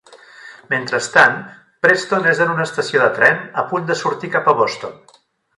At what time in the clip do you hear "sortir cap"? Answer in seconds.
4.03-4.51